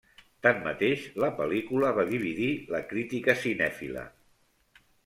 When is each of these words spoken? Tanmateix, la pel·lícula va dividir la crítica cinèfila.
Tanmateix, 0.45 1.03
la 1.25 1.29
pel·lícula 1.41 1.93
va 1.99 2.07
dividir 2.15 2.51
la 2.77 2.83
crítica 2.95 3.39
cinèfila. 3.47 4.11